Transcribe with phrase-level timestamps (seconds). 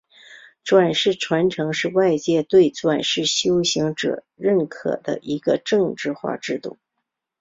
[0.63, 6.79] 转世传承是外界对转世修行者认可的一个政治化制度。